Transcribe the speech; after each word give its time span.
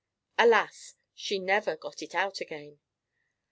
Alas! 0.39 0.95
she 1.13 1.37
never 1.37 1.75
got 1.77 2.01
it 2.01 2.15
out 2.15 2.41
again. 2.41 2.79